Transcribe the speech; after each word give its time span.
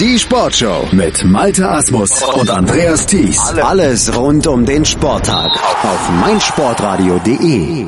Die 0.00 0.18
Sportshow 0.18 0.88
mit 0.90 1.24
Malte 1.24 1.68
Asmus 1.68 2.20
und 2.20 2.50
Andreas 2.50 3.06
Thies. 3.06 3.38
Alles 3.62 4.16
rund 4.16 4.44
um 4.48 4.66
den 4.66 4.84
Sporttag 4.84 5.52
auf 5.84 6.10
meinsportradio.de. 6.20 7.86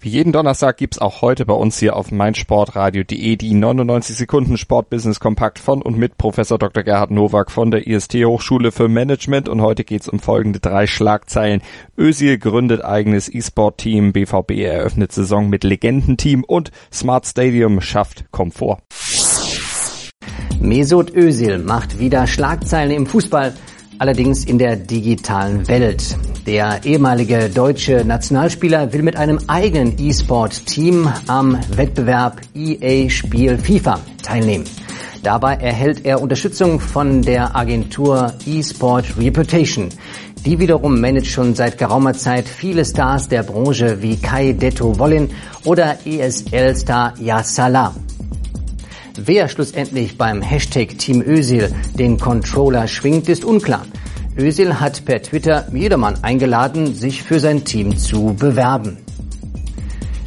Wie 0.00 0.08
jeden 0.08 0.32
Donnerstag 0.32 0.76
gibt's 0.76 0.98
auch 0.98 1.22
heute 1.22 1.46
bei 1.46 1.54
uns 1.54 1.78
hier 1.78 1.96
auf 1.96 2.10
meinsportradio.de 2.10 3.36
die 3.36 3.54
99 3.54 4.14
Sekunden 4.16 4.58
Sportbusiness 4.58 5.20
Kompakt 5.20 5.58
von 5.58 5.80
und 5.80 5.96
mit 5.96 6.18
Professor 6.18 6.58
Dr. 6.58 6.82
Gerhard 6.82 7.12
Nowak 7.12 7.50
von 7.50 7.70
der 7.70 7.86
IST 7.86 8.14
Hochschule 8.16 8.70
für 8.70 8.88
Management 8.88 9.48
und 9.48 9.62
heute 9.62 9.84
geht's 9.84 10.08
um 10.08 10.18
folgende 10.18 10.60
drei 10.60 10.86
Schlagzeilen. 10.86 11.62
Özil 11.96 12.36
gründet 12.36 12.84
eigenes 12.84 13.32
E-Sport-Team, 13.32 14.12
BVB 14.12 14.50
eröffnet 14.58 15.12
Saison 15.12 15.48
mit 15.48 15.64
Legendenteam 15.64 16.44
und 16.44 16.72
Smart 16.92 17.24
Stadium 17.24 17.80
schafft 17.80 18.30
Komfort. 18.32 18.82
Mesut 20.62 21.16
Özil 21.16 21.58
macht 21.58 21.98
wieder 21.98 22.28
Schlagzeilen 22.28 22.92
im 22.92 23.06
Fußball, 23.06 23.52
allerdings 23.98 24.44
in 24.44 24.58
der 24.58 24.76
digitalen 24.76 25.66
Welt. 25.66 26.16
Der 26.46 26.84
ehemalige 26.84 27.50
deutsche 27.50 28.04
Nationalspieler 28.04 28.92
will 28.92 29.02
mit 29.02 29.16
einem 29.16 29.40
eigenen 29.48 29.98
E-Sport-Team 29.98 31.08
am 31.26 31.58
Wettbewerb 31.74 32.40
EA 32.54 33.10
Spiel 33.10 33.58
FIFA 33.58 33.98
teilnehmen. 34.22 34.64
Dabei 35.24 35.54
erhält 35.54 36.04
er 36.04 36.22
Unterstützung 36.22 36.78
von 36.78 37.22
der 37.22 37.56
Agentur 37.56 38.32
eSport 38.46 39.16
Reputation. 39.18 39.88
Die 40.44 40.60
wiederum 40.60 41.00
managt 41.00 41.28
schon 41.28 41.56
seit 41.56 41.76
geraumer 41.76 42.14
Zeit 42.14 42.48
viele 42.48 42.84
Stars 42.84 43.28
der 43.28 43.42
Branche 43.42 44.00
wie 44.00 44.16
Kai 44.16 44.52
Detto 44.52 44.98
Wollin 44.98 45.30
oder 45.64 45.98
ESL-Star 46.04 47.14
Yassala. 47.20 47.94
Wer 49.16 49.48
schlussendlich 49.48 50.16
beim 50.16 50.40
Hashtag 50.40 50.96
Team 50.98 51.20
Özil 51.20 51.70
den 51.98 52.18
Controller 52.18 52.88
schwingt, 52.88 53.28
ist 53.28 53.44
unklar. 53.44 53.84
Özil 54.38 54.80
hat 54.80 55.04
per 55.04 55.22
Twitter 55.22 55.66
jedermann 55.70 56.14
eingeladen, 56.22 56.94
sich 56.94 57.22
für 57.22 57.38
sein 57.38 57.64
Team 57.64 57.98
zu 57.98 58.34
bewerben. 58.38 58.96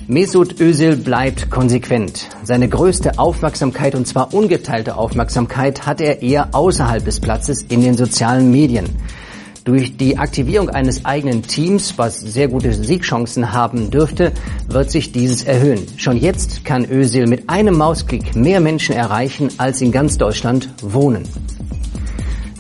Mesut 0.08 0.62
Özil 0.62 0.98
bleibt 0.98 1.50
konsequent. 1.50 2.30
Seine 2.44 2.70
größte 2.70 3.18
Aufmerksamkeit 3.18 3.96
und 3.96 4.06
zwar 4.06 4.36
ungeteilte 4.36 4.98
Aufmerksamkeit 4.98 5.88
hat 5.88 6.00
er 6.00 6.22
eher 6.22 6.54
außerhalb 6.54 7.04
des 7.04 7.20
Platzes 7.20 7.64
in 7.64 7.82
den 7.82 7.98
sozialen 7.98 8.52
Medien. 8.52 8.86
Durch 9.66 9.98
die 9.98 10.20
Aktivierung 10.20 10.70
eines 10.70 11.06
eigenen 11.06 11.42
Teams, 11.42 11.98
was 11.98 12.20
sehr 12.20 12.50
gute 12.50 12.72
Siegchancen 12.72 13.52
haben 13.52 13.90
dürfte, 13.90 14.32
wird 14.68 14.92
sich 14.92 15.12
dieses 15.12 15.44
erhöhen. 15.44 15.88
Schon 15.98 16.18
jetzt 16.18 16.64
kann 16.64 16.86
Özil 16.88 17.26
mit 17.26 17.50
einem 17.50 17.76
Mausklick 17.76 18.36
mehr 18.36 18.60
Menschen 18.60 18.96
erreichen, 18.96 19.50
als 19.58 19.82
in 19.82 19.92
ganz 19.92 20.20
Deutschland 20.20 20.70
wohnen. 20.84 21.24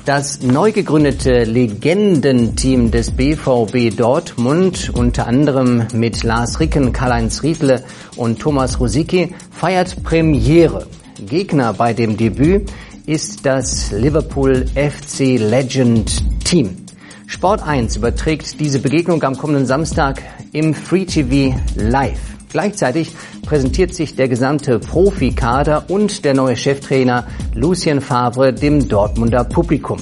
Das 0.05 0.41
neu 0.41 0.71
gegründete 0.71 1.43
Legendenteam 1.43 2.89
des 2.89 3.11
BVB 3.11 3.95
Dortmund, 3.95 4.91
unter 4.91 5.27
anderem 5.27 5.85
mit 5.93 6.23
Lars 6.23 6.59
Ricken, 6.59 6.91
Karl-Heinz 6.91 7.43
Riedle 7.43 7.83
und 8.15 8.39
Thomas 8.39 8.79
Rosicki, 8.79 9.35
feiert 9.51 10.03
Premiere. 10.03 10.87
Gegner 11.23 11.73
bei 11.73 11.93
dem 11.93 12.17
Debüt 12.17 12.71
ist 13.05 13.45
das 13.45 13.91
Liverpool 13.91 14.65
FC 14.75 15.37
Legend 15.37 16.43
Team. 16.43 16.84
Sport 17.27 17.63
1 17.63 17.95
überträgt 17.95 18.59
diese 18.59 18.79
Begegnung 18.79 19.23
am 19.23 19.37
kommenden 19.37 19.65
Samstag 19.65 20.21
im 20.51 20.73
Free 20.73 21.05
TV 21.05 21.57
live. 21.75 22.19
Gleichzeitig 22.49 23.11
präsentiert 23.41 23.93
sich 23.93 24.15
der 24.15 24.29
gesamte 24.29 24.79
Profikader 24.79 25.89
und 25.89 26.23
der 26.23 26.33
neue 26.33 26.55
Cheftrainer 26.55 27.25
Lucien 27.53 27.99
Favre 27.99 28.53
dem 28.53 28.87
Dortmunder 28.87 29.43
Publikum. 29.43 29.97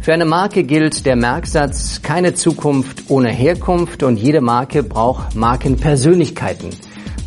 Für 0.00 0.14
eine 0.14 0.24
Marke 0.24 0.64
gilt 0.64 1.06
der 1.06 1.14
Merksatz 1.14 2.02
keine 2.02 2.34
Zukunft 2.34 3.04
ohne 3.08 3.30
Herkunft 3.30 4.02
und 4.02 4.16
jede 4.16 4.40
Marke 4.40 4.82
braucht 4.82 5.36
Markenpersönlichkeiten. 5.36 6.70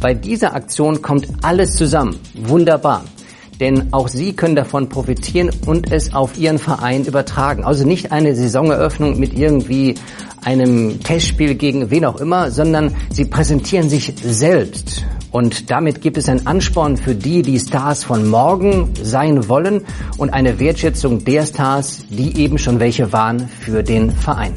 Bei 0.01 0.13
dieser 0.13 0.53
Aktion 0.53 1.01
kommt 1.01 1.27
alles 1.41 1.75
zusammen. 1.75 2.19
Wunderbar. 2.33 3.05
Denn 3.59 3.93
auch 3.93 4.07
Sie 4.07 4.33
können 4.33 4.55
davon 4.55 4.89
profitieren 4.89 5.49
und 5.65 5.91
es 5.91 6.13
auf 6.13 6.37
Ihren 6.37 6.59
Verein 6.59 7.05
übertragen. 7.05 7.63
Also 7.63 7.85
nicht 7.85 8.11
eine 8.11 8.35
Saisoneröffnung 8.35 9.19
mit 9.19 9.37
irgendwie 9.37 9.95
einem 10.43 10.99
Testspiel 11.01 11.55
gegen 11.55 11.89
wen 11.89 12.05
auch 12.05 12.19
immer, 12.19 12.51
sondern 12.51 12.95
Sie 13.11 13.25
präsentieren 13.25 13.89
sich 13.89 14.13
selbst. 14.23 15.05
Und 15.31 15.69
damit 15.69 16.01
gibt 16.01 16.17
es 16.17 16.29
einen 16.29 16.47
Ansporn 16.47 16.95
für 16.95 17.13
die, 17.13 17.41
die 17.41 17.59
Stars 17.59 18.03
von 18.03 18.27
morgen 18.27 18.93
sein 19.01 19.49
wollen 19.49 19.81
und 20.17 20.29
eine 20.33 20.59
Wertschätzung 20.59 21.25
der 21.25 21.45
Stars, 21.45 22.05
die 22.09 22.37
eben 22.41 22.57
schon 22.57 22.79
welche 22.79 23.11
waren 23.11 23.49
für 23.49 23.83
den 23.83 24.11
Verein. 24.11 24.53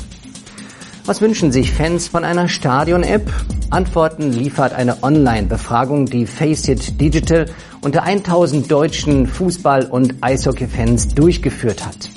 Was 1.08 1.22
wünschen 1.22 1.52
sich 1.52 1.72
Fans 1.72 2.06
von 2.06 2.22
einer 2.22 2.48
Stadion-App? 2.48 3.32
Antworten 3.70 4.30
liefert 4.30 4.74
eine 4.74 5.02
Online-Befragung, 5.02 6.04
die 6.04 6.26
Faceit 6.26 7.00
Digital 7.00 7.46
unter 7.80 8.02
1000 8.02 8.70
deutschen 8.70 9.26
Fußball- 9.26 9.88
und 9.88 10.16
Eishockey-Fans 10.20 11.14
durchgeführt 11.14 11.86
hat. 11.86 12.10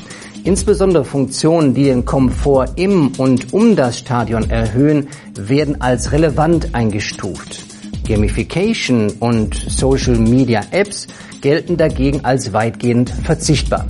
Insbesondere 0.44 1.06
Funktionen, 1.06 1.74
die 1.74 1.86
den 1.86 2.04
Komfort 2.04 2.74
im 2.76 3.14
und 3.18 3.54
um 3.54 3.78
das 3.78 3.98
Stadion 3.98 4.50
erhöhen, 4.50 5.08
werden 5.36 5.80
als 5.80 6.12
relevant 6.12 6.76
eingestuft. 6.76 7.64
Gamification 8.06 9.10
und 9.22 9.56
Social 9.56 10.18
Media 10.18 10.64
Apps 10.72 11.08
gelten 11.40 11.78
dagegen 11.78 12.26
als 12.26 12.52
weitgehend 12.52 13.10
verzichtbar. 13.10 13.86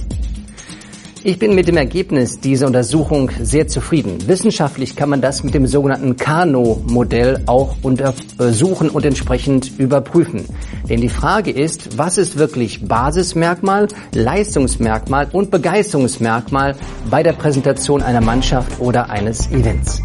Ich 1.24 1.38
bin 1.38 1.54
mit 1.54 1.68
dem 1.68 1.78
Ergebnis 1.78 2.40
dieser 2.40 2.66
Untersuchung 2.66 3.30
sehr 3.40 3.68
zufrieden. 3.68 4.28
Wissenschaftlich 4.28 4.96
kann 4.96 5.10
man 5.10 5.22
das 5.22 5.44
mit 5.44 5.54
dem 5.54 5.68
sogenannten 5.68 6.18
Kano-Modell 6.18 7.44
auch 7.46 7.76
untersuchen 7.84 8.90
und 8.90 9.06
entsprechend 9.06 9.78
überprüfen. 9.78 10.46
Denn 10.90 11.00
die 11.00 11.10
Frage 11.10 11.52
ist, 11.52 11.96
was 12.00 12.18
ist 12.18 12.40
wirklich 12.40 12.88
Basismerkmal, 12.88 13.88
Leistungsmerkmal 14.16 15.28
und 15.32 15.52
Begeisterungsmerkmal 15.52 16.76
bei 17.12 17.22
der 17.22 17.34
Präsentation 17.34 18.02
einer 18.02 18.22
Mannschaft 18.22 18.80
oder 18.80 19.12
eines 19.12 19.52
Events? 19.52 20.02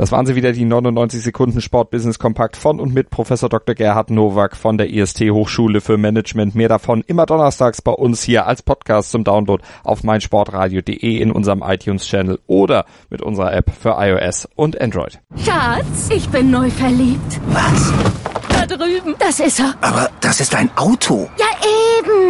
Das 0.00 0.12
waren 0.12 0.24
sie 0.24 0.34
wieder, 0.34 0.52
die 0.52 0.64
99 0.64 1.22
Sekunden 1.22 1.60
Sportbusiness 1.60 2.18
Kompakt 2.18 2.56
von 2.56 2.80
und 2.80 2.94
mit 2.94 3.10
Professor 3.10 3.50
Dr. 3.50 3.74
Gerhard 3.74 4.08
Nowak 4.08 4.56
von 4.56 4.78
der 4.78 4.88
IST 4.88 5.20
Hochschule 5.30 5.82
für 5.82 5.98
Management. 5.98 6.54
Mehr 6.54 6.70
davon 6.70 7.04
immer 7.06 7.26
donnerstags 7.26 7.82
bei 7.82 7.92
uns 7.92 8.22
hier 8.22 8.46
als 8.46 8.62
Podcast 8.62 9.10
zum 9.10 9.24
Download 9.24 9.62
auf 9.84 10.02
meinsportradio.de 10.02 11.18
in 11.18 11.30
unserem 11.30 11.62
iTunes 11.62 12.06
Channel 12.06 12.38
oder 12.46 12.86
mit 13.10 13.20
unserer 13.20 13.52
App 13.52 13.70
für 13.78 13.96
iOS 13.98 14.48
und 14.56 14.80
Android. 14.80 15.20
Schatz, 15.36 16.08
ich 16.08 16.26
bin 16.30 16.50
neu 16.50 16.70
verliebt. 16.70 17.38
Was? 17.48 17.92
Da 18.52 18.64
drüben. 18.64 19.16
Das 19.18 19.38
ist 19.38 19.60
er. 19.60 19.74
Aber 19.82 20.08
das 20.22 20.40
ist 20.40 20.54
ein 20.54 20.70
Auto. 20.76 21.28
Ja, 21.38 21.46
eben. 21.98 22.29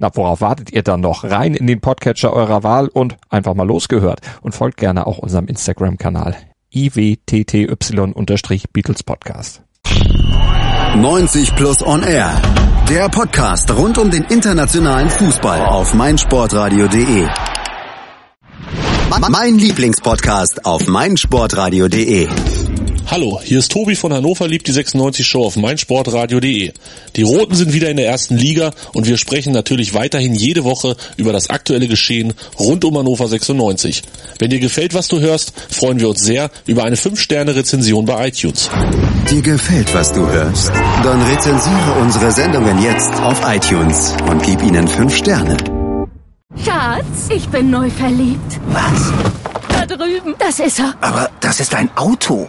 Na, 0.00 0.10
worauf 0.14 0.40
wartet 0.40 0.70
ihr 0.72 0.84
dann 0.84 1.00
noch? 1.00 1.24
Rein 1.24 1.54
in 1.54 1.66
den 1.66 1.80
Podcatcher 1.80 2.32
eurer 2.32 2.62
Wahl 2.62 2.86
und 2.86 3.16
einfach 3.30 3.54
mal 3.54 3.66
losgehört. 3.66 4.20
Und 4.42 4.54
folgt 4.54 4.76
gerne 4.76 5.08
auch 5.08 5.18
unserem 5.18 5.48
Instagram-Kanal 5.48 6.36
iwtty-Beatles 6.72 9.02
Podcast. 9.02 9.62
90 10.94 11.56
Plus 11.56 11.84
On 11.84 12.04
Air. 12.04 12.40
Der 12.88 13.08
Podcast 13.08 13.76
rund 13.76 13.98
um 13.98 14.12
den 14.12 14.22
internationalen 14.24 15.10
Fußball 15.10 15.66
auf 15.66 15.92
meinsportradio.de. 15.94 17.26
Mein 19.30 19.58
Lieblingspodcast 19.58 20.64
auf 20.64 20.86
meinsportradio.de. 20.86 22.28
Hallo, 23.10 23.40
hier 23.42 23.60
ist 23.60 23.72
Tobi 23.72 23.96
von 23.96 24.12
Hannover 24.12 24.46
liebt 24.46 24.66
die 24.66 24.72
96 24.72 25.26
Show 25.26 25.42
auf 25.42 25.56
meinsportradio.de. 25.56 26.72
Die 27.16 27.22
Roten 27.22 27.54
sind 27.54 27.72
wieder 27.72 27.88
in 27.88 27.96
der 27.96 28.06
ersten 28.06 28.36
Liga 28.36 28.72
und 28.92 29.06
wir 29.06 29.16
sprechen 29.16 29.54
natürlich 29.54 29.94
weiterhin 29.94 30.34
jede 30.34 30.62
Woche 30.62 30.94
über 31.16 31.32
das 31.32 31.48
aktuelle 31.48 31.88
Geschehen 31.88 32.34
rund 32.58 32.84
um 32.84 32.98
Hannover 32.98 33.26
96. 33.26 34.02
Wenn 34.38 34.50
dir 34.50 34.58
gefällt, 34.58 34.92
was 34.92 35.08
du 35.08 35.20
hörst, 35.20 35.54
freuen 35.70 36.00
wir 36.00 36.10
uns 36.10 36.20
sehr 36.20 36.50
über 36.66 36.84
eine 36.84 36.96
5-Sterne-Rezension 36.96 38.04
bei 38.04 38.28
iTunes. 38.28 38.68
Dir 39.30 39.40
gefällt, 39.40 39.94
was 39.94 40.12
du 40.12 40.26
hörst? 40.28 40.68
Dann 41.02 41.22
rezensiere 41.22 41.92
unsere 42.02 42.30
Sendungen 42.30 42.82
jetzt 42.82 43.14
auf 43.22 43.40
iTunes 43.46 44.14
und 44.30 44.42
gib 44.42 44.62
ihnen 44.62 44.86
5 44.86 45.16
Sterne. 45.16 45.56
Schatz, 46.62 47.30
ich 47.34 47.48
bin 47.48 47.70
neu 47.70 47.88
verliebt. 47.88 48.60
Was? 48.66 49.12
Da 49.78 49.86
drüben. 49.86 50.34
Das 50.38 50.58
ist 50.58 50.80
er. 50.80 50.94
Aber 51.00 51.30
das 51.40 51.60
ist 51.60 51.74
ein 51.74 51.88
Auto. 51.96 52.48